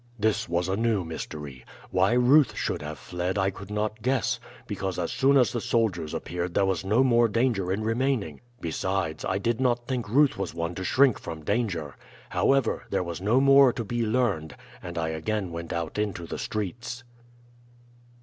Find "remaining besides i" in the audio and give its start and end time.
7.83-9.37